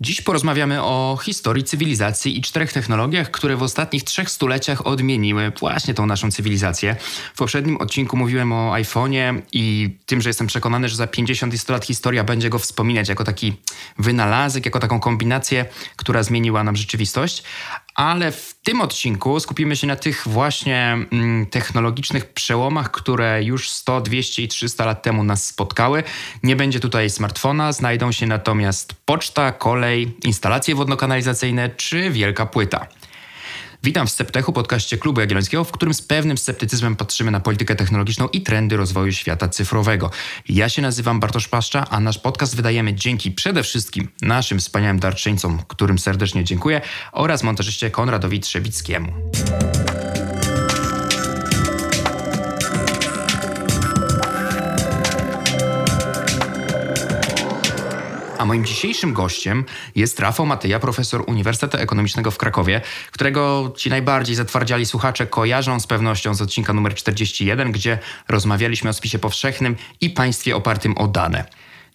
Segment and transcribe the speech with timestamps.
[0.00, 5.94] Dziś porozmawiamy o historii cywilizacji i czterech technologiach, które w ostatnich trzech stuleciach odmieniły właśnie
[5.94, 6.96] tą naszą cywilizację.
[7.34, 11.58] W poprzednim odcinku mówiłem o iPhone'ie i tym, że jestem przekonany, że za 50 i
[11.58, 13.52] 100 lat historia będzie go wspominać jako taki
[13.98, 15.66] wynalazek, jako taką kombinację,
[15.96, 17.42] która zmieniła nam rzeczywistość
[17.96, 24.00] ale w tym odcinku skupimy się na tych właśnie mm, technologicznych przełomach, które już 100,
[24.00, 26.02] 200 i 300 lat temu nas spotkały.
[26.42, 32.86] Nie będzie tutaj smartfona, znajdą się natomiast poczta, kolej, instalacje wodno-kanalizacyjne czy wielka płyta.
[33.82, 38.28] Witam w Sceptechu, podcaście Klubu Jagiellońskiego, w którym z pewnym sceptycyzmem patrzymy na politykę technologiczną
[38.28, 40.10] i trendy rozwoju świata cyfrowego.
[40.48, 45.62] Ja się nazywam Bartosz Paszcza, a nasz podcast wydajemy dzięki przede wszystkim naszym wspaniałym darczyńcom,
[45.68, 46.80] którym serdecznie dziękuję,
[47.12, 49.12] oraz montażyście Konradowi Trzebickiemu.
[58.46, 59.64] Moim dzisiejszym gościem
[59.94, 62.80] jest Rafał Matyja, profesor Uniwersytetu Ekonomicznego w Krakowie,
[63.12, 68.92] którego ci najbardziej zatwardziali słuchacze kojarzą z pewnością z odcinka numer 41, gdzie rozmawialiśmy o
[68.92, 71.44] spisie powszechnym i państwie opartym o dane.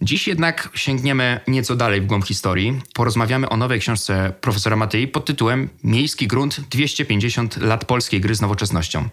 [0.04, 2.82] Dziś jednak sięgniemy nieco dalej w głąb historii.
[2.94, 8.42] Porozmawiamy o nowej książce profesora Matyi pod tytułem Miejski grunt 250 lat polskiej gry z
[8.42, 9.10] nowoczesnością.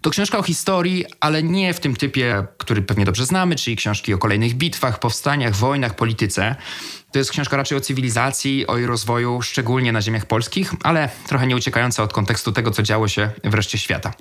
[0.00, 4.14] To książka o historii, ale nie w tym typie, który pewnie dobrze znamy, czyli książki
[4.14, 6.56] o kolejnych bitwach, powstaniach, wojnach, polityce.
[7.12, 11.46] To jest książka raczej o cywilizacji, o jej rozwoju, szczególnie na ziemiach polskich, ale trochę
[11.46, 14.12] nie uciekająca od kontekstu tego, co działo się w świata.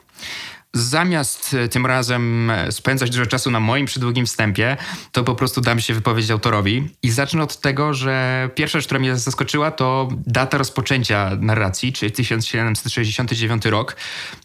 [0.73, 4.77] Zamiast e, tym razem e, spędzać dużo czasu na moim przydługim wstępie,
[5.11, 6.89] to po prostu dam się wypowiedzieć autorowi.
[7.03, 12.11] I zacznę od tego, że pierwsza rzecz, która mnie zaskoczyła, to data rozpoczęcia narracji, czyli
[12.11, 13.95] 1769 rok.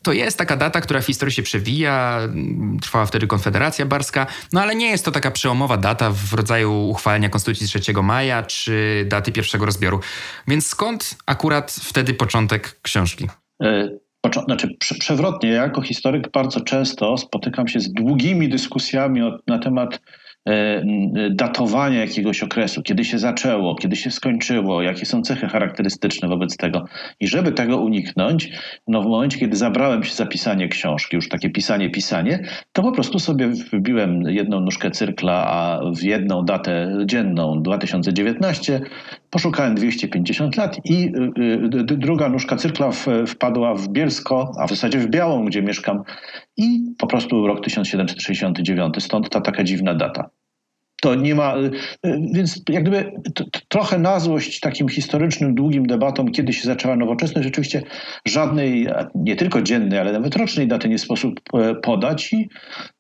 [0.03, 2.21] To jest taka data, która w historii się przewija,
[2.83, 7.29] trwała wtedy Konfederacja Barska, no ale nie jest to taka przełomowa data w rodzaju uchwalenia
[7.29, 10.01] Konstytucji 3 maja czy daty pierwszego rozbioru.
[10.49, 13.29] Więc skąd akurat wtedy początek książki?
[14.45, 20.01] Znaczy przewrotnie, ja jako historyk bardzo często spotykam się z długimi dyskusjami na temat
[20.47, 20.83] E,
[21.31, 26.85] datowania jakiegoś okresu, kiedy się zaczęło, kiedy się skończyło, jakie są cechy charakterystyczne wobec tego.
[27.21, 28.51] I żeby tego uniknąć,
[28.89, 32.93] no w momencie, kiedy zabrałem się za pisanie książki, już takie pisanie, pisanie, to po
[32.93, 38.81] prostu sobie wbiłem jedną nóżkę cyrkla, a w jedną datę dzienną 2019
[39.37, 41.43] poszukałem 250 lat i y,
[41.93, 42.91] y, druga nóżka cyrkla
[43.27, 46.03] wpadła w Bielsko, a w zasadzie w Białą, gdzie mieszkam
[46.57, 49.03] i po prostu rok 1769.
[49.03, 50.31] Stąd ta taka dziwna data.
[51.01, 51.71] To nie ma, y,
[52.33, 53.13] więc jak gdyby
[53.69, 57.83] trochę na złość takim historycznym, długim debatom, kiedy się zaczęła nowoczesność, rzeczywiście
[58.27, 62.49] żadnej, nie tylko dziennej, ale nawet rocznej daty nie sposób e, podać i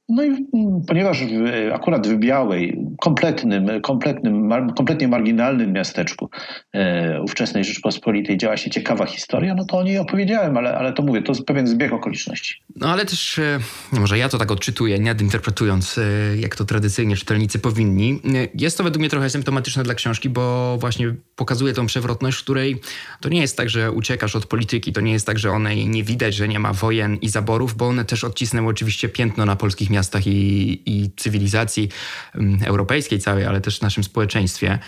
[0.09, 1.25] no i mm, ponieważ
[1.72, 6.31] akurat w Białej, kompletnym, kompletnym, kompletnie marginalnym miasteczku
[6.72, 11.03] e, ówczesnej Rzeczpospolitej działa się ciekawa historia, no to o niej opowiedziałem, ale, ale to
[11.03, 12.62] mówię, to pewien zbieg okoliczności.
[12.77, 13.59] No ale też, e,
[13.93, 16.03] może ja to tak odczytuję, nie interpretując, e,
[16.37, 18.21] jak to tradycyjnie czytelnicy powinni.
[18.55, 22.81] Jest to według mnie trochę symptomatyczne dla książki, bo właśnie pokazuje tą przewrotność, w której
[23.21, 26.05] to nie jest tak, że uciekasz od polityki, to nie jest tak, że one nie
[26.05, 29.91] widać, że nie ma wojen i zaborów, bo one też odcisnęły oczywiście piętno na polskich
[29.91, 29.95] miastach
[30.26, 31.88] i, i cywilizacji
[32.34, 34.78] mm, europejskiej całej, ale też w naszym społeczeństwie.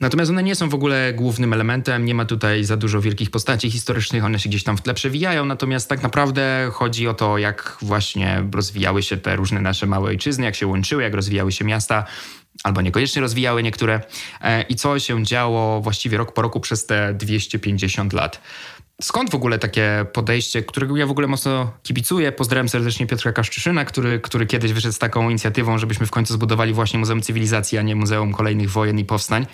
[0.00, 3.70] Natomiast one nie są w ogóle głównym elementem, nie ma tutaj za dużo wielkich postaci
[3.70, 7.76] historycznych, one się gdzieś tam w tle przewijają, natomiast tak naprawdę chodzi o to, jak
[7.82, 12.04] właśnie rozwijały się te różne nasze małe ojczyzny, jak się łączyły, jak rozwijały się miasta,
[12.64, 14.00] albo niekoniecznie rozwijały niektóre
[14.40, 18.40] e, i co się działo właściwie rok po roku przez te 250 lat.
[19.02, 22.32] Skąd w ogóle takie podejście, którego ja w ogóle mocno kibicuję?
[22.32, 26.72] Pozdrawiam serdecznie Piotra Kaszczyszyna, który, który kiedyś wyszedł z taką inicjatywą, żebyśmy w końcu zbudowali
[26.72, 29.46] właśnie Muzeum Cywilizacji, a nie Muzeum Kolejnych Wojen i Powstań.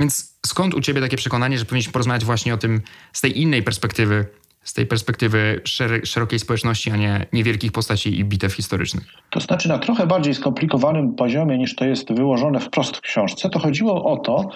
[0.00, 2.80] Więc skąd u ciebie takie przekonanie, że powinniśmy porozmawiać właśnie o tym
[3.12, 4.26] z tej innej perspektywy,
[4.66, 5.60] z tej perspektywy
[6.04, 9.04] szerokiej społeczności, a nie niewielkich postaci i bitew historycznych?
[9.30, 13.58] To znaczy na trochę bardziej skomplikowanym poziomie niż to jest wyłożone wprost w książce, to
[13.58, 14.48] chodziło o to,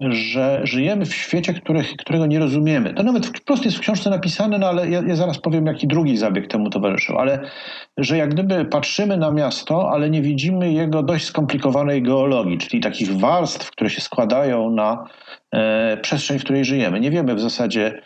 [0.00, 2.94] że żyjemy w świecie, których, którego nie rozumiemy.
[2.94, 6.16] To nawet wprost jest w książce napisane, no ale ja, ja zaraz powiem, jaki drugi
[6.16, 7.50] zabieg temu towarzyszył, ale
[7.96, 13.18] że jak gdyby patrzymy na miasto, ale nie widzimy jego dość skomplikowanej geologii, czyli takich
[13.18, 15.04] warstw, które się składają na
[15.52, 17.00] e, przestrzeń, w której żyjemy.
[17.00, 18.02] Nie wiemy w zasadzie,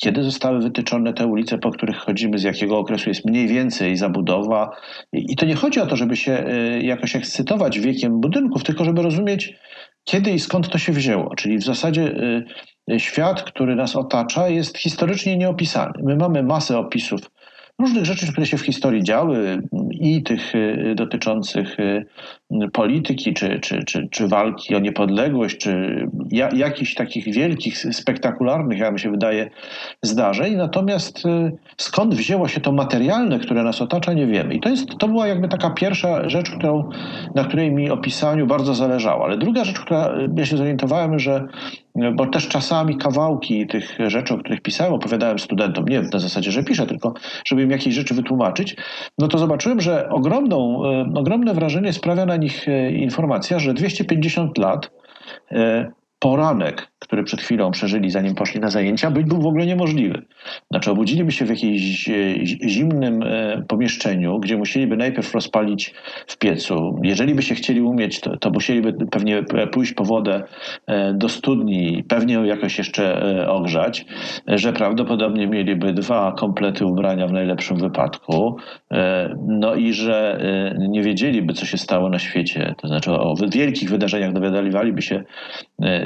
[0.00, 4.70] kiedy zostały wytyczone te ulice, po których chodzimy, z jakiego okresu jest mniej więcej zabudowa.
[5.12, 9.02] I, to nie chodzi o to, żeby się e, jakoś ekscytować wiekiem budynków, tylko żeby
[9.02, 9.54] rozumieć,
[10.04, 11.34] kiedy i skąd to się wzięło.
[11.34, 12.02] Czyli w zasadzie
[12.90, 15.92] y, świat, który nas otacza, jest historycznie nieopisany.
[16.04, 17.20] My mamy masę opisów
[17.78, 20.52] różnych rzeczy, które się w historii działy i tych
[20.94, 21.76] dotyczących
[22.72, 28.92] polityki, czy, czy, czy, czy walki o niepodległość, czy ja, jakichś takich wielkich, spektakularnych, jak
[28.92, 29.50] mi się wydaje,
[30.02, 30.56] zdarzeń.
[30.56, 31.22] Natomiast
[31.76, 34.54] skąd wzięło się to materialne, które nas otacza, nie wiemy.
[34.54, 36.90] I to, jest, to była jakby taka pierwsza rzecz, którą,
[37.34, 39.24] na której mi o pisaniu bardzo zależało.
[39.24, 41.48] Ale druga rzecz, która ja się zorientowałem, że
[42.14, 46.64] bo też czasami kawałki tych rzeczy, o których pisałem, opowiadałem studentom, nie na zasadzie, że
[46.64, 47.14] piszę, tylko
[47.46, 48.76] żeby im jakieś rzeczy wytłumaczyć,
[49.18, 54.58] no to zobaczyłem, że ogromną, e, ogromne wrażenie sprawia na nich e, informacja, że 250
[54.58, 54.90] lat
[55.52, 60.22] e, poranek, który przed chwilą przeżyli, zanim poszli na zajęcia, być był w ogóle niemożliwy.
[60.70, 62.14] Znaczy, obudziliby się w jakimś e,
[62.68, 65.94] zimnym e, pomieszczeniu, gdzie musieliby najpierw rozpalić
[66.26, 67.00] w piecu.
[67.02, 70.42] Jeżeli by się chcieli umieć, to, to musieliby pewnie pójść po wodę
[70.86, 73.16] e, do studni, pewnie jakoś jeszcze
[73.48, 74.04] ogrzać,
[74.46, 78.56] że prawdopodobnie mieliby dwa komplety ubrania w najlepszym wypadku,
[79.46, 80.40] no i że
[80.78, 82.74] nie wiedzieliby, co się stało na świecie.
[82.78, 85.24] To znaczy, o wielkich wydarzeniach dowiadywaliby się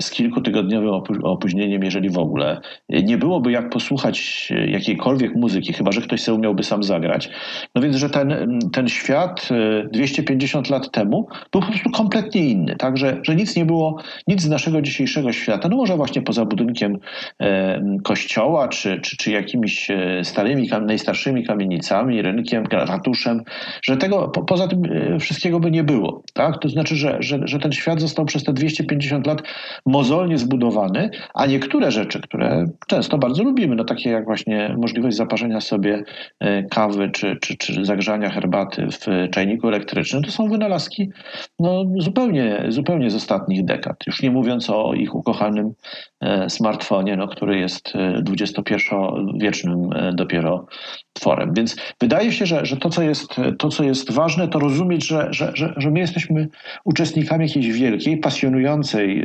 [0.01, 0.91] z kilkutygodniowym
[1.23, 2.61] opóźnieniem, jeżeli w ogóle.
[2.89, 7.31] Nie byłoby jak posłuchać jakiejkolwiek muzyki, chyba że ktoś sobie umiałby sam zagrać.
[7.75, 9.49] No więc, że ten, ten świat
[9.93, 12.77] 250 e, lat temu był po prostu kompletnie inny.
[12.77, 16.99] Także, że nic nie było, nic z naszego dzisiejszego świata, no może właśnie poza budynkiem
[17.41, 23.43] e, kościoła, czy, czy, czy jakimiś e, starymi, najstarszymi kamienicami, rynkiem, ratuszem,
[23.83, 24.83] że tego po, poza tym
[25.21, 26.23] wszystkiego by nie było.
[26.35, 26.59] Tak?
[26.59, 29.43] To znaczy, że, że, że ten świat został przez te 250 lat
[29.91, 35.61] mozolnie zbudowany, a niektóre rzeczy, które często bardzo lubimy, no takie jak właśnie możliwość zaparzenia
[35.61, 36.05] sobie
[36.41, 41.11] e, kawy czy, czy, czy zagrzania herbaty w czajniku elektrycznym, to są wynalazki
[41.59, 43.97] no, zupełnie, zupełnie z ostatnich dekad.
[44.07, 45.73] Już nie mówiąc o ich ukochanym
[46.21, 47.93] e, smartfonie, no, który jest
[48.31, 50.67] XXI-wiecznym e, dopiero
[51.13, 51.55] tworem.
[51.55, 55.29] Więc wydaje się, że, że to, co jest, to, co jest ważne, to rozumieć, że,
[55.31, 56.49] że, że, że my jesteśmy
[56.85, 59.25] uczestnikami jakiejś wielkiej, pasjonującej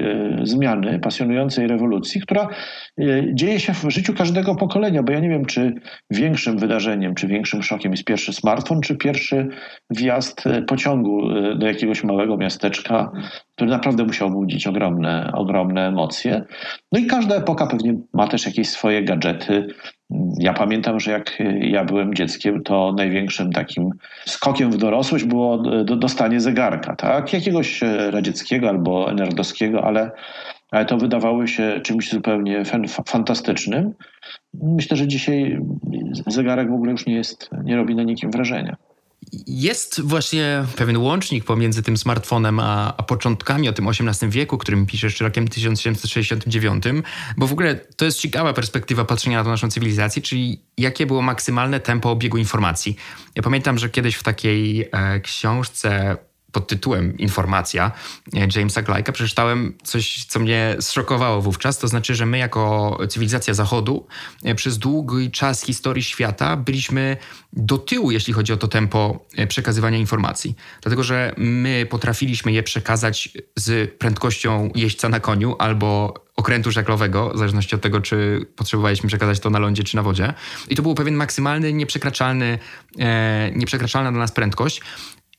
[0.55, 2.47] zmiany, pasjonującej rewolucji, która
[2.99, 5.73] e, dzieje się w życiu każdego pokolenia, bo ja nie wiem, czy
[6.11, 9.47] większym wydarzeniem, czy większym szokiem jest pierwszy smartfon, czy pierwszy
[9.89, 11.21] wjazd e, pociągu
[11.55, 13.11] do jakiegoś małego miasteczka,
[13.55, 16.41] który naprawdę musiał budzić ogromne, ogromne emocje.
[16.91, 19.67] No i każda epoka pewnie ma też jakieś swoje gadżety,
[20.39, 23.89] ja pamiętam, że jak ja byłem dzieckiem, to największym takim
[24.25, 27.33] skokiem w dorosłość było dostanie zegarka, tak?
[27.33, 30.11] Jakiegoś e, radzieckiego albo nerdowskiego, ale,
[30.71, 32.63] ale to wydawało się czymś zupełnie
[33.07, 33.93] fantastycznym.
[34.53, 35.59] Myślę, że dzisiaj
[36.27, 38.75] zegarek w ogóle już nie jest, nie robi na nikim wrażenia.
[39.47, 44.85] Jest właśnie pewien łącznik pomiędzy tym smartfonem a, a, początkami o tym XVIII wieku, którym
[44.85, 46.83] piszesz, czy rokiem 1769,
[47.37, 51.21] bo w ogóle to jest ciekawa perspektywa patrzenia na tą naszą cywilizację, czyli jakie było
[51.21, 52.95] maksymalne tempo obiegu informacji.
[53.35, 56.17] Ja pamiętam, że kiedyś w takiej e, książce
[56.55, 57.91] pod tytułem Informacja
[58.33, 61.79] e, Jamesa Gleica przeczytałem coś, co mnie zszokowało wówczas.
[61.79, 64.07] To znaczy, że my jako cywilizacja Zachodu
[64.43, 67.17] e, przez długi czas historii świata byliśmy
[67.53, 70.55] do tyłu, jeśli chodzi o to tempo e, przekazywania informacji.
[70.81, 77.37] Dlatego, że my potrafiliśmy je przekazać z prędkością jeźdźca na koniu albo okrętu żaglowego, w
[77.37, 80.33] zależności od tego, czy potrzebowaliśmy przekazać to na lądzie, czy na wodzie.
[80.69, 82.59] I to był pewien maksymalny, nieprzekraczalny,
[82.99, 84.81] e, nieprzekraczalna dla nas prędkość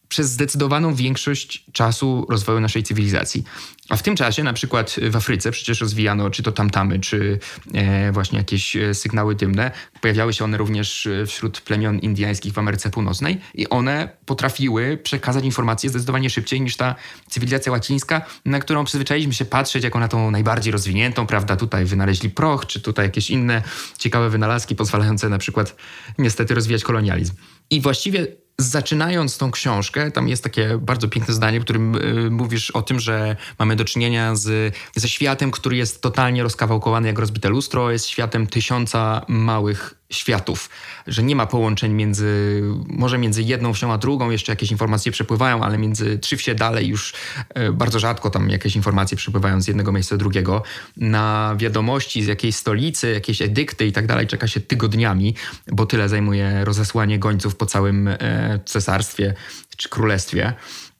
[0.09, 3.45] przez zdecydowaną większość czasu rozwoju naszej cywilizacji.
[3.89, 7.39] A w tym czasie, na przykład w Afryce, przecież rozwijano czy to tamtamy, czy
[7.75, 9.71] e, właśnie jakieś e, sygnały dymne.
[10.01, 15.45] Pojawiały się one również e, wśród plemion indyjskich w Ameryce Północnej i one potrafiły przekazać
[15.45, 16.95] informacje zdecydowanie szybciej niż ta
[17.31, 21.57] cywilizacja łacińska, na którą przyzwyczailiśmy się patrzeć jako na tą najbardziej rozwiniętą, prawda?
[21.57, 23.63] Tutaj wynaleźli proch, czy tutaj jakieś inne
[23.99, 25.77] ciekawe wynalazki pozwalające na przykład
[26.19, 27.35] niestety rozwijać kolonializm.
[27.71, 28.27] I właściwie
[28.59, 33.01] zaczynając tą książkę, tam jest takie bardzo piękne zdanie, w którym y, mówisz o tym,
[33.01, 38.07] że mamy do czynienia z, ze światem, który jest totalnie rozkawałkowany jak rozbite lustro, jest
[38.07, 40.71] światem tysiąca małych światów,
[41.07, 45.63] że nie ma połączeń między, może między jedną wsią a drugą, jeszcze jakieś informacje przepływają,
[45.63, 47.15] ale między trzy wsie dalej już
[47.49, 50.63] e, bardzo rzadko tam jakieś informacje przepływają z jednego miejsca do drugiego.
[50.97, 55.35] Na wiadomości z jakiejś stolicy, jakieś edykty i tak dalej czeka się tygodniami,
[55.73, 59.35] bo tyle zajmuje rozesłanie gońców po całym e, cesarstwie
[59.77, 60.55] czy królestwie.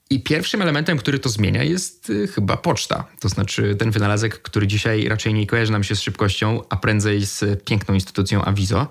[0.09, 3.05] I pierwszym elementem, który to zmienia, jest y, chyba poczta.
[3.19, 7.25] To znaczy ten wynalazek, który dzisiaj raczej nie kojarzy nam się z szybkością, a prędzej
[7.25, 8.87] z piękną instytucją Avizo.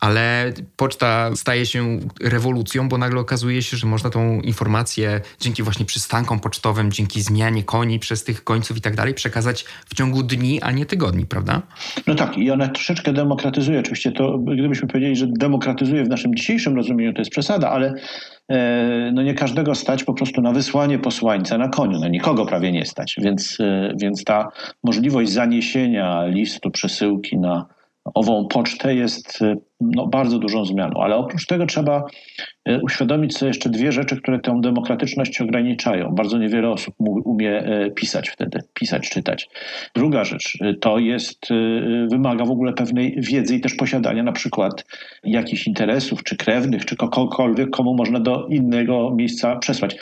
[0.00, 5.86] Ale poczta staje się rewolucją, bo nagle okazuje się, że można tą informację dzięki właśnie
[5.86, 10.62] przystankom pocztowym, dzięki zmianie koni przez tych końców i tak dalej przekazać w ciągu dni,
[10.62, 11.62] a nie tygodni, prawda?
[12.06, 13.80] No tak, i ona troszeczkę demokratyzuje.
[13.80, 17.94] Oczywiście to, gdybyśmy powiedzieli, że demokratyzuje w naszym dzisiejszym rozumieniu, to jest przesada, ale
[18.48, 21.98] e, no nie każdego stać po prostu na wysłanie posłańca na koniu.
[22.00, 24.48] No nikogo prawie nie stać, więc, e, więc ta
[24.84, 27.66] możliwość zaniesienia listu, przesyłki na
[28.14, 31.00] ową pocztę jest e, no, bardzo dużą zmianą.
[31.00, 32.04] Ale oprócz tego trzeba
[32.64, 36.14] e, uświadomić sobie jeszcze dwie rzeczy, które tę demokratyczność ograniczają.
[36.14, 36.94] Bardzo niewiele osób
[37.24, 39.48] umie e, pisać wtedy, pisać, czytać.
[39.94, 41.48] Druga rzecz to jest,
[42.10, 44.84] wymaga w ogóle pewnej wiedzy i też posiadania na przykład
[45.24, 49.96] jakichś interesów, czy krewnych, czy kogokolwiek, komu można do innego miejsca przesłać.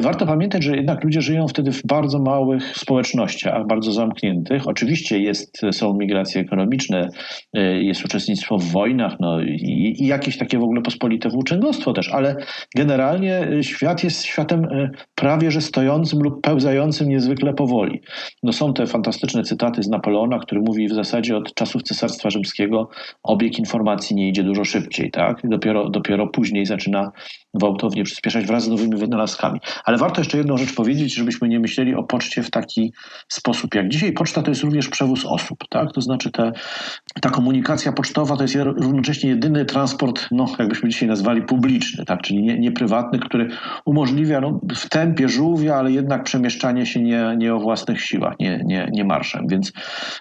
[0.00, 4.68] Warto pamiętać, że jednak ludzie żyją wtedy w bardzo małych społecznościach, bardzo zamkniętych.
[4.68, 7.08] Oczywiście jest, są migracje ekonomiczne,
[7.80, 12.36] jest uczestnictwo w wojnach, no i, i jakieś takie w ogóle pospolite włóczęgostwo też, ale
[12.76, 18.02] generalnie y, świat jest światem y, prawie że stojącym lub pełzającym niezwykle powoli.
[18.42, 22.88] No są te fantastyczne cytaty z Napoleona, który mówi w zasadzie od czasów Cesarstwa Rzymskiego
[23.22, 25.40] obieg informacji nie idzie dużo szybciej, tak?
[25.44, 27.12] Dopiero, dopiero później zaczyna
[27.54, 29.60] gwałtownie przyspieszać wraz z nowymi wynalazkami.
[29.84, 32.92] Ale warto jeszcze jedną rzecz powiedzieć, żebyśmy nie myśleli o poczcie w taki
[33.28, 34.12] sposób jak dzisiaj.
[34.12, 35.92] Poczta to jest również przewóz osób, tak?
[35.92, 36.52] To znaczy te,
[37.20, 42.22] ta komunikacja pocztowa to jest równocześnie jedyny transport, no jakbyśmy dzisiaj nazwali publiczny, tak?
[42.22, 43.48] Czyli nie, nie prywatny, który
[43.84, 48.62] umożliwia no, w tempie żółwia, ale jednak przemieszczanie się nie, nie o własnych siłach, nie,
[48.64, 49.46] nie, nie marszem.
[49.48, 49.72] Więc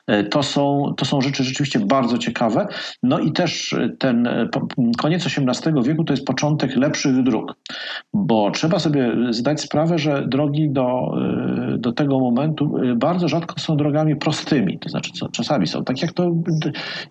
[0.08, 2.68] e, to są, to są rzeczy rzeczywiście bardzo ciekawe.
[3.04, 4.50] No i też ten e,
[4.98, 7.56] koniec XVIII wieku to jest początek lepszych dróg,
[8.14, 11.16] bo trzeba sobie zdać sprawę, że drogi do,
[11.78, 16.14] do tego momentu bardzo rzadko są drogami prostymi, to znaczy co, czasami są, tak jak
[16.14, 16.32] to,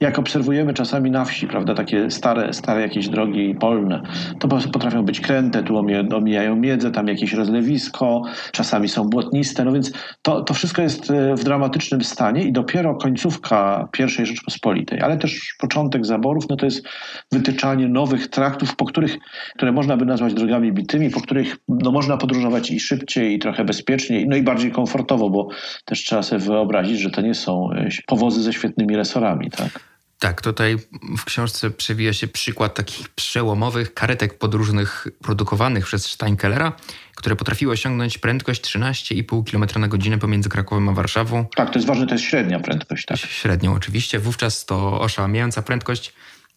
[0.01, 4.03] jak obserwujemy czasami na wsi, prawda, takie stare, stare jakieś drogi polne,
[4.39, 5.77] to potrafią być kręte, tu
[6.17, 8.23] omijają miedzę, tam jakieś rozlewisko,
[8.53, 12.95] czasami są błotniste, no więc to, to wszystko jest y, w dramatycznym stanie i dopiero
[12.95, 16.89] końcówka I Rzeczpospolitej, ale też początek zaborów, no to jest
[17.33, 19.19] wytyczanie nowych traktów, po których,
[19.57, 23.65] które można by nazwać drogami bitymi, po których no, można podróżować i szybciej, i trochę
[23.65, 25.49] bezpieczniej, no i bardziej komfortowo, bo
[25.85, 29.90] też trzeba sobie wyobrazić, że to nie są e, powozy ze świetnymi resorami, tak?
[30.21, 30.77] Tak, tutaj
[31.19, 36.73] w książce przewija się przykład takich przełomowych karetek podróżnych produkowanych przez Steinkellera,
[37.15, 41.47] które potrafiły osiągnąć prędkość 13,5 km na godzinę pomiędzy Krakowem a Warszawą.
[41.57, 43.07] Tak, to jest ważne, to jest średnia prędkość.
[43.07, 43.19] Tak?
[43.19, 44.19] Średnią oczywiście.
[44.19, 46.13] Wówczas to oszałamiająca prędkość.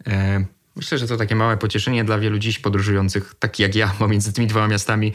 [0.08, 4.34] E, Myślę, że to takie małe pocieszenie dla wielu dziś podróżujących, tak jak ja, pomiędzy
[4.34, 5.13] tymi dwoma miastami,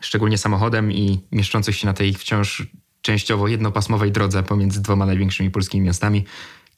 [0.00, 2.66] szczególnie samochodem i mieszczących się na tej wciąż
[3.02, 6.24] częściowo jednopasmowej drodze pomiędzy dwoma największymi polskimi miastami.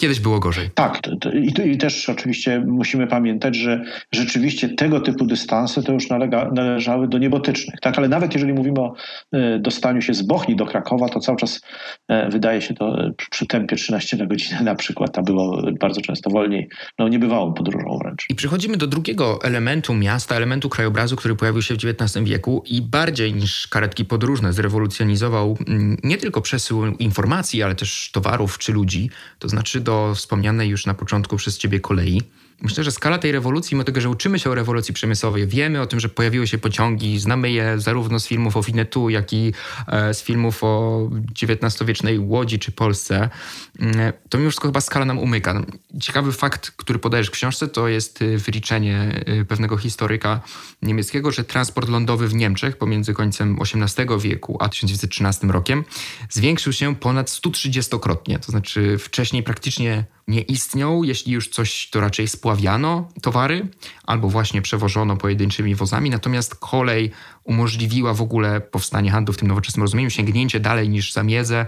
[0.01, 0.71] Kiedyś było gorzej.
[0.75, 1.01] Tak,
[1.35, 7.09] i, i, też oczywiście musimy pamiętać, że rzeczywiście tego typu dystanse to już nalega, należały
[7.09, 7.81] do niebotycznych.
[7.81, 7.99] Tak?
[7.99, 8.95] Ale nawet jeżeli mówimy o
[9.33, 11.61] e, dostaniu się z Bochni do Krakowa, to cały czas
[12.09, 16.01] e, wydaje się to e, przy tempie 13 na godzinę na przykład, a było bardzo
[16.01, 18.27] często wolniej, no niebywałą podróżą wręcz.
[18.31, 22.83] I przechodzimy do drugiego elementu miasta, elementu krajobrazu, który pojawił się w XIX wieku i
[22.83, 29.11] bardziej niż karetki podróżne zrewolucjonizował mm, nie tylko przesył informacji, ale też towarów czy ludzi,
[29.39, 32.23] to znaczy do do wspomnianej już na początku przez ciebie kolei.
[32.63, 35.87] Myślę, że skala tej rewolucji, mimo tego, że uczymy się o rewolucji przemysłowej, wiemy o
[35.87, 39.53] tym, że pojawiły się pociągi, znamy je zarówno z filmów o Winnetu, jak i
[39.87, 41.09] e, z filmów o
[41.43, 43.31] XIX-wiecznej Łodzi czy Polsce,
[43.79, 45.63] mm, to mimo wszystko chyba skala nam umyka.
[46.01, 50.41] Ciekawy fakt, który podajesz w książce, to jest e, wyliczenie e, pewnego historyka
[50.83, 55.85] niemieckiego, że transport lądowy w Niemczech pomiędzy końcem XVIII wieku a 1913 rokiem
[56.31, 58.39] zwiększył się ponad 130-krotnie.
[58.39, 61.05] To znaczy wcześniej praktycznie nie istniał.
[61.05, 63.69] Jeśli już coś, to raczej spławiano towary
[64.05, 66.11] albo właśnie przewożono pojedynczymi wozami.
[66.11, 67.11] Natomiast kolej
[67.45, 71.67] umożliwiła w ogóle powstanie handlu w tym nowoczesnym rozumieniu, sięgnięcie dalej niż zamiedzę,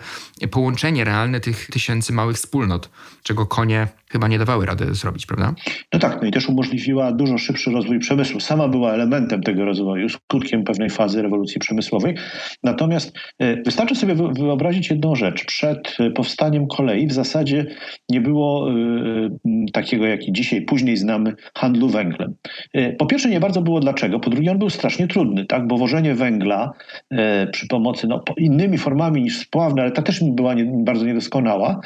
[0.50, 2.90] połączenie realne tych tysięcy małych wspólnot,
[3.22, 5.54] czego konie chyba nie dawały rady zrobić, prawda?
[5.92, 8.40] No tak, no i też umożliwiła dużo szybszy rozwój przemysłu.
[8.40, 12.14] Sama była elementem tego rozwoju, skutkiem pewnej fazy rewolucji przemysłowej.
[12.62, 15.44] Natomiast e, wystarczy sobie wyobrazić jedną rzecz.
[15.44, 17.66] Przed e, powstaniem kolei w zasadzie
[18.08, 18.74] nie było e,
[19.72, 22.34] takiego, jaki dzisiaj później znamy, handlu węglem.
[22.98, 25.66] Po pierwsze nie bardzo było dlaczego, po drugie on był strasznie trudny, tak?
[25.66, 26.70] bo wożenie węgla
[27.52, 31.80] przy pomocy no, innymi formami niż spławne, ale ta też była nie, bardzo niedoskonała,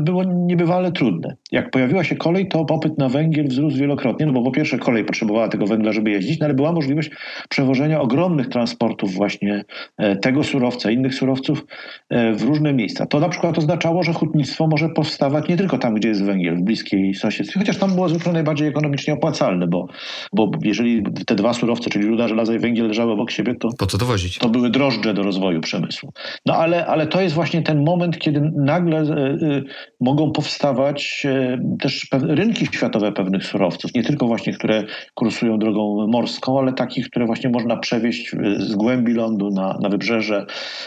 [0.00, 1.36] było niebywale trudne trudne.
[1.52, 5.04] Jak pojawiła się kolej, to popyt na węgiel wzrósł wielokrotnie, no bo po pierwsze kolej
[5.04, 7.10] potrzebowała tego węgla, żeby jeździć, no ale była możliwość
[7.48, 9.64] przewożenia ogromnych transportów właśnie
[9.96, 11.66] e, tego surowca, innych surowców
[12.10, 13.06] e, w różne miejsca.
[13.06, 16.62] To na przykład oznaczało, że hutnictwo może powstawać nie tylko tam, gdzie jest węgiel, w
[16.62, 19.86] bliskiej sąsiedztwie, chociaż tam było zwykle najbardziej ekonomicznie opłacalne, bo,
[20.32, 23.86] bo jeżeli te dwa surowce, czyli ruda żelaza i węgiel leżały obok siebie, to, po
[23.86, 24.38] co to wozić?
[24.38, 26.12] To były drożdże do rozwoju przemysłu.
[26.46, 29.04] No ale, ale to jest właśnie ten moment, kiedy nagle y,
[29.44, 29.64] y,
[30.00, 36.58] mogą powstawać y, też rynki światowe pewnych surowców, nie tylko właśnie, które kursują drogą morską,
[36.58, 40.46] ale takich, które właśnie można przewieźć z głębi lądu na, na wybrzeże.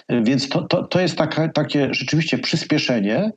[0.10, 3.32] Więc to, to, to jest taka, takie rzeczywiście przyspieszenie,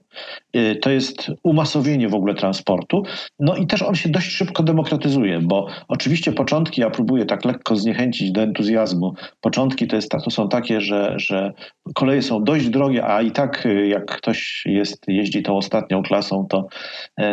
[0.83, 3.03] to jest umasowienie w ogóle transportu.
[3.39, 7.77] No i też on się dość szybko demokratyzuje, bo oczywiście początki, ja próbuję tak lekko
[7.77, 11.53] zniechęcić do entuzjazmu, początki to, jest, to są takie, że, że
[11.95, 16.64] koleje są dość drogie, a i tak jak ktoś jest, jeździ tą ostatnią klasą, to,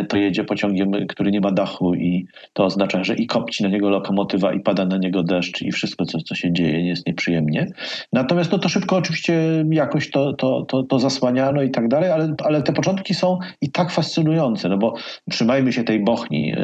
[0.08, 3.90] to jedzie pociągiem, który nie ma dachu i to oznacza, że i kopci na niego
[3.90, 7.66] lokomotywa i pada na niego deszcz i wszystko, co, co się dzieje, jest nieprzyjemnie.
[8.12, 12.34] Natomiast no to szybko oczywiście jakoś to, to, to, to zasłaniano i tak dalej, ale,
[12.44, 14.94] ale te początki są i tak fascynujące, no bo
[15.30, 16.54] trzymajmy się tej Bochni.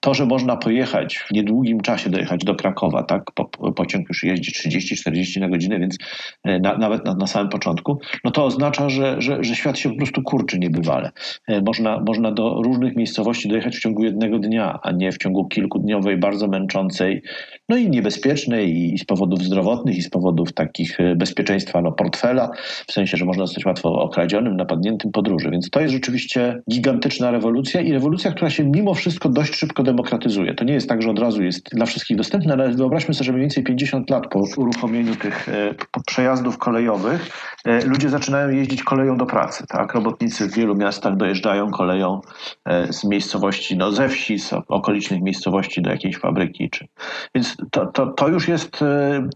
[0.00, 4.52] To, że można pojechać w niedługim czasie dojechać do Krakowa, tak, po, pociąg już jeździ
[4.52, 5.96] 30-40 na godzinę, więc
[6.44, 9.90] e, na, nawet na, na, samym początku, no to oznacza, że, że, że świat się
[9.90, 11.10] po prostu kurczy niebywale.
[11.48, 15.48] E, można, można do różnych miejscowości dojechać w ciągu jednego dnia, a nie w ciągu
[15.48, 17.22] kilkudniowej, bardzo męczącej,
[17.68, 22.50] no i niebezpiecznej i z powodów zdrowotnych, i z powodów takich e, bezpieczeństwa no, portfela,
[22.86, 25.50] w sensie, że można zostać łatwo okradzionym, napadniętym podróży.
[25.50, 30.54] Więc to jest rzeczywiście gigantyczna rewolucja i rewolucja, która się mimo wszystko dość szybko demokratyzuje.
[30.54, 33.32] To nie jest tak, że od razu jest dla wszystkich dostępna, ale wyobraźmy sobie, że
[33.32, 35.74] mniej więcej 50 lat po uruchomieniu tych e,
[36.06, 37.30] przejazdów kolejowych
[37.64, 39.64] e, ludzie zaczynają jeździć koleją do pracy.
[39.68, 39.94] Tak?
[39.94, 41.93] Robotnicy w wielu miastach dojeżdżają koleją
[42.90, 46.70] z miejscowości, no ze wsi, z okolicznych miejscowości do jakiejś fabryki.
[46.70, 46.88] Czy...
[47.34, 48.78] Więc to, to, to już jest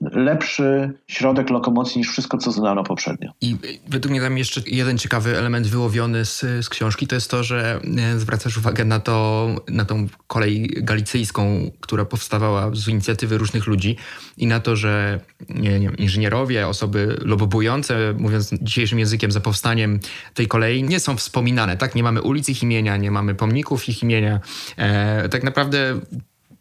[0.01, 3.31] lepszy środek lokomocji niż wszystko, co znano poprzednio.
[3.41, 3.57] I
[3.89, 7.81] według mnie tam jeszcze jeden ciekawy element wyłowiony z, z książki, to jest to, że
[7.99, 13.97] e, zwracasz uwagę na, to, na tą kolej galicyjską, która powstawała z inicjatywy różnych ludzi
[14.37, 20.01] i na to, że nie, nie, inżynierowie, osoby lobobujące, mówiąc dzisiejszym językiem, za powstaniem
[20.35, 21.77] tej kolei nie są wspominane.
[21.77, 24.41] Tak, nie mamy ulic ich imienia, nie mamy pomników ich imienia.
[24.77, 26.01] E, tak naprawdę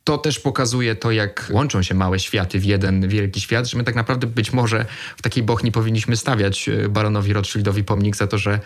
[0.04, 3.84] to też pokazuje to, jak łączą się małe światy w jeden wielki świat, że my
[3.84, 4.86] tak naprawdę być może
[5.18, 8.60] w takiej Bochni powinniśmy stawiać e, baronowi Rothschildowi pomnik za to, że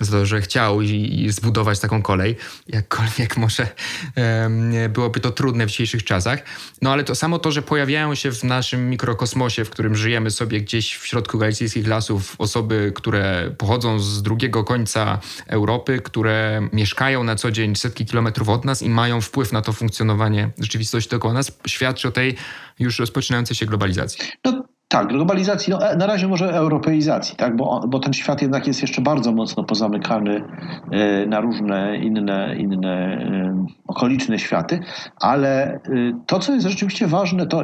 [0.00, 2.36] za to, że chciał i, i zbudować taką kolej,
[2.68, 3.68] jakkolwiek może
[4.16, 6.42] um, byłoby to trudne w dzisiejszych czasach.
[6.82, 10.60] No ale to samo to, że pojawiają się w naszym mikrokosmosie, w którym żyjemy sobie
[10.60, 17.36] gdzieś w środku galicyjskich lasów, osoby, które pochodzą z drugiego końca Europy, które mieszkają na
[17.36, 21.52] co dzień setki kilometrów od nas i mają wpływ na to funkcjonowanie rzeczywistości dookoła nas,
[21.66, 22.36] świadczy o tej
[22.78, 24.18] już rozpoczynającej się globalizacji.
[24.44, 27.56] No tak, globalizacji, no, e, na razie może europeizacji, tak?
[27.56, 30.44] bo, bo ten świat jednak jest jeszcze bardzo mocno pozamykany
[30.90, 34.80] e, na różne inne, inne e, okoliczne światy,
[35.20, 35.80] ale
[36.26, 37.62] to, co jest rzeczywiście ważne, to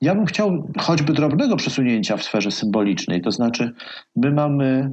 [0.00, 3.72] ja bym chciał choćby drobnego przesunięcia w sferze symbolicznej, to znaczy
[4.16, 4.90] my mamy,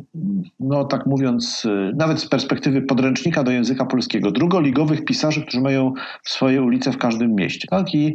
[0.60, 6.62] no tak mówiąc, nawet z perspektywy podręcznika do języka polskiego, drugoligowych pisarzy, którzy mają swoje
[6.62, 7.68] ulice w każdym mieście.
[7.68, 7.96] Tak?
[7.96, 8.14] I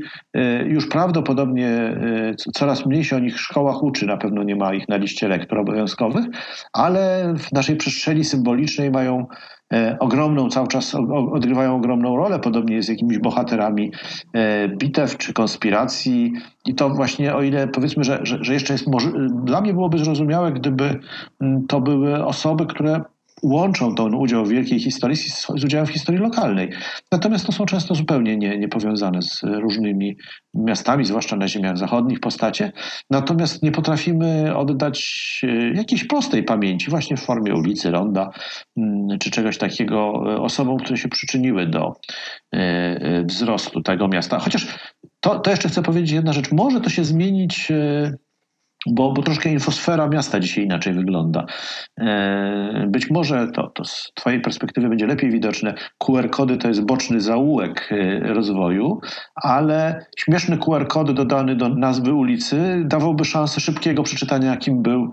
[0.66, 1.96] już prawdopodobnie
[2.54, 5.58] coraz mniej się o nich szkołach uczy, na pewno nie ma ich na liście lektur
[5.58, 6.24] obowiązkowych,
[6.72, 9.26] ale w naszej przestrzeni symbolicznej mają
[9.72, 10.94] e, ogromną, cały czas
[11.32, 13.92] odgrywają ogromną rolę, podobnie z jakimiś bohaterami
[14.32, 16.32] e, bitew czy konspiracji.
[16.66, 18.84] I to właśnie o ile powiedzmy, że, że, że jeszcze jest,
[19.44, 21.00] dla mnie byłoby zrozumiałe, gdyby
[21.40, 23.00] mm, to były osoby, które
[23.42, 26.70] łączą ten udział w wielkiej historii z, udziałem w historii lokalnej.
[27.12, 30.16] Natomiast to są często zupełnie nie, niepowiązane z różnymi
[30.54, 32.72] miastami, zwłaszcza na ziemiach zachodnich postacie.
[33.10, 38.30] Natomiast nie potrafimy oddać e, jakiejś prostej pamięci, właśnie w formie ulicy, ronda,
[38.76, 41.92] mm, czy czegoś takiego e, osobom, które się przyczyniły do
[42.52, 44.38] e, wzrostu tego miasta.
[44.38, 44.66] Chociaż
[45.20, 46.52] to, to jeszcze chcę powiedzieć jedna rzecz.
[46.52, 47.72] Może to się zmienić
[48.86, 51.46] bo, bo troszkę infosfera miasta dzisiaj inaczej wygląda.
[51.98, 55.74] E, być może to, to z Twojej perspektywy będzie lepiej widoczne.
[55.98, 59.00] QR-kody to jest boczny zaułek e, rozwoju,
[59.34, 65.12] ale śmieszny QR-kod dodany do nazwy ulicy dawałby szansę szybkiego przeczytania, kim był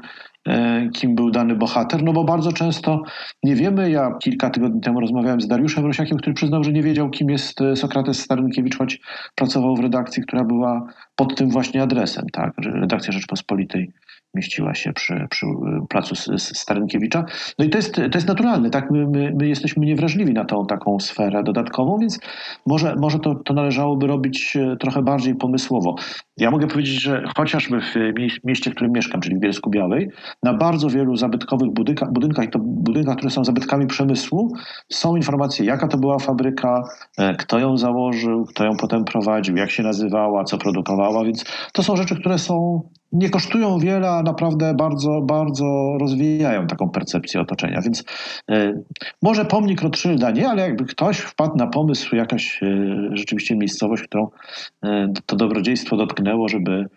[0.94, 3.04] kim był dany bohater, no bo bardzo często
[3.44, 3.92] nie wiemy.
[3.92, 7.62] Ja kilka tygodni temu rozmawiałem z Dariuszem Rosiakiem, który przyznał, że nie wiedział, kim jest
[7.62, 9.02] e, Sokrates Starynkiewicz, choć
[9.36, 13.92] pracował w redakcji, która była pod tym właśnie adresem, tak, redakcja Rzeczpospolitej
[14.34, 15.46] mieściła się przy, przy
[15.90, 17.26] placu Starynkiewicza.
[17.60, 18.92] No i to jest, to jest naturalne, tak?
[18.92, 22.20] My, my, my jesteśmy niewrażliwi na tą taką sferę dodatkową, więc
[22.66, 25.96] może, może to, to należałoby robić trochę bardziej pomysłowo.
[26.38, 27.96] Ja mogę powiedzieć, że chociażby w
[28.44, 30.10] mieście, w którym mieszkam, czyli w Bielsku Białej,
[30.44, 34.54] na bardzo wielu zabytkowych budynkach, budynkach i to budynkach, które są zabytkami przemysłu,
[34.90, 36.84] są informacje, jaka to była fabryka,
[37.18, 41.84] e, kto ją założył, kto ją potem prowadził, jak się nazywała, co produkowała, więc to
[41.84, 42.82] są rzeczy, które są
[43.14, 47.82] nie kosztują wiele, a naprawdę bardzo, bardzo rozwijają taką percepcję otoczenia.
[47.82, 48.04] Więc
[48.52, 48.84] y,
[49.22, 54.28] może pomnik Rothschilda nie, ale jakby ktoś wpadł na pomysł, jakaś y, rzeczywiście miejscowość, którą
[54.86, 54.90] y,
[55.26, 56.90] to dobrodziejstwo dotknęło, żeby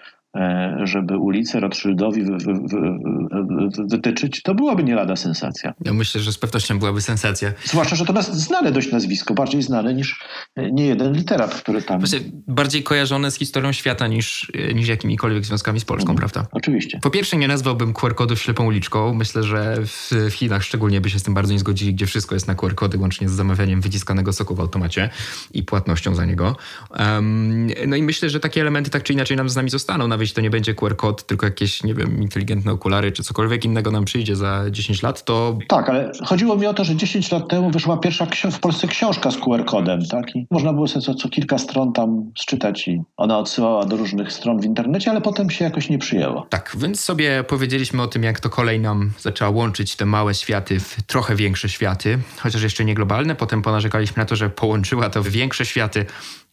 [0.85, 5.75] żeby ulicę Rothschildowi wy, wy, wy, wytyczyć, to byłaby nie lada sensacja.
[5.85, 7.53] Ja myślę, że z pewnością byłaby sensacja.
[7.64, 10.20] Zwłaszcza, że to nas znane dość nazwisko, bardziej znane niż
[10.57, 12.03] e, nie jeden literat, który tam...
[12.49, 16.18] Bardziej kojarzone z historią świata niż, e, niż jakimikolwiek związkami z Polską, mhm.
[16.18, 16.51] prawda?
[16.53, 16.99] Oczywiście.
[17.03, 19.14] Po pierwsze nie nazwałbym QR-kodów ślepą uliczką.
[19.14, 22.35] Myślę, że w, w Chinach szczególnie by się z tym bardzo nie zgodzili, gdzie wszystko
[22.35, 25.11] jest na QR-kody, łącznie z zamawianiem wyciskanego soku w automacie
[25.53, 26.57] i płatnością za niego.
[26.99, 30.25] Um, no i myślę, że takie elementy tak czy inaczej nam z nami zostaną, nawet
[30.26, 33.90] jeśli to nie będzie QR kod, tylko jakieś, nie wiem, inteligentne okulary, czy cokolwiek innego
[33.90, 35.58] nam przyjdzie za 10 lat, to...
[35.68, 39.30] Tak, ale chodziło mi o to, że 10 lat temu wyszła pierwsza w Polsce książka
[39.30, 40.36] z QR kodem, tak?
[40.36, 44.32] I można było sobie co, co kilka stron tam sczytać i ona odsyłała do różnych
[44.32, 46.46] stron w internecie, ale potem się jakoś nie przyjęło.
[46.50, 50.80] Tak, więc sobie powiedzieliśmy o tym, jak to kolej nam zaczęła łączyć te małe światy
[50.80, 53.34] w trochę większe światy, chociaż jeszcze nie globalne.
[53.34, 56.06] Potem ponarzekaliśmy na to, że połączyła to w większe światy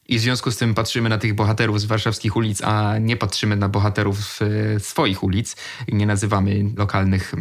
[0.07, 3.55] i w związku z tym patrzymy na tych bohaterów z warszawskich ulic, a nie patrzymy
[3.55, 5.55] na bohaterów e, swoich ulic
[5.87, 7.33] nie nazywamy lokalnych,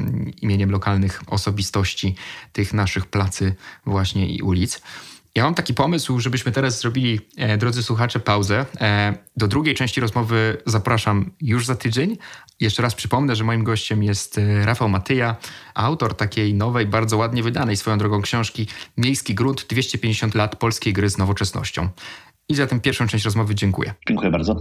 [0.43, 2.15] imieniem lokalnych osobistości
[2.53, 3.55] tych naszych placy
[3.87, 4.81] właśnie i ulic.
[5.35, 8.67] Ja mam taki pomysł, żebyśmy teraz zrobili, e, drodzy słuchacze, pauzę.
[8.81, 12.19] E, do drugiej części rozmowy zapraszam już za tydzień.
[12.61, 15.37] Jeszcze raz przypomnę, że moim gościem jest e, Rafał Matyja,
[15.75, 21.11] autor takiej nowej, bardzo ładnie wydanej swoją drogą książki Miejski Grunt 250 lat polskiej gry
[21.11, 21.89] z nowoczesnością.
[22.49, 23.95] I za tę pierwszą część rozmowy dziękuję.
[24.09, 24.57] Dziękuję bardzo.